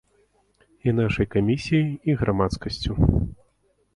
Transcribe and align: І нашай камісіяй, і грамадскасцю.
І 0.89 0.93
нашай 0.99 1.27
камісіяй, 1.35 1.85
і 2.11 2.15
грамадскасцю. 2.21 2.91